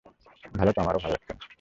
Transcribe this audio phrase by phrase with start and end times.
[0.53, 1.43] ভালো তো আমারও লাগছে না।